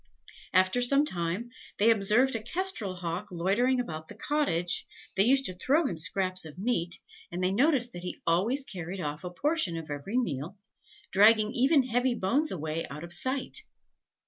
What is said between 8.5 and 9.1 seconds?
carried